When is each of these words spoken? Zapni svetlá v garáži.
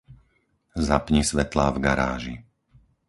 Zapni 0.87 1.21
svetlá 1.29 1.67
v 1.77 1.77
garáži. 1.85 2.35